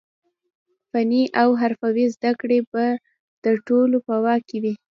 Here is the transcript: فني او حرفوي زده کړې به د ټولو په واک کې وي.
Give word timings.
فني 0.91 1.23
او 1.41 1.49
حرفوي 1.61 2.05
زده 2.15 2.31
کړې 2.41 2.59
به 2.71 2.85
د 3.43 3.45
ټولو 3.67 3.97
په 4.07 4.15
واک 4.23 4.41
کې 4.49 4.57
وي. 4.63 4.73